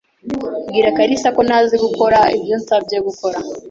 [0.69, 3.37] Bwira kalisa ko ntazi gukora ibyo yansabye gukora.